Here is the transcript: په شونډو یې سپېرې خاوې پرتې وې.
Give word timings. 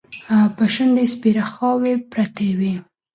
په 0.55 0.63
شونډو 0.73 0.99
یې 1.03 1.11
سپېرې 1.13 1.43
خاوې 1.51 1.93
پرتې 2.11 2.47
وې. 2.59 2.73